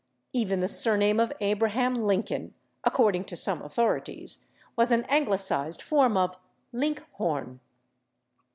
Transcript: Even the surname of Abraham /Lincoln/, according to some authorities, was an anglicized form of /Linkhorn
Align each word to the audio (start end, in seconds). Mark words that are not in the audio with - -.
Even 0.33 0.61
the 0.61 0.67
surname 0.67 1.19
of 1.19 1.31
Abraham 1.41 1.95
/Lincoln/, 1.97 2.53
according 2.83 3.23
to 3.25 3.35
some 3.35 3.61
authorities, 3.61 4.47
was 4.75 4.91
an 4.91 5.03
anglicized 5.05 5.79
form 5.83 6.17
of 6.17 6.39
/Linkhorn 6.73 7.59